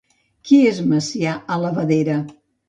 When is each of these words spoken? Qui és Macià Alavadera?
Qui 0.49 0.57
és 0.69 0.79
Macià 0.93 1.35
Alavadera? 1.57 2.17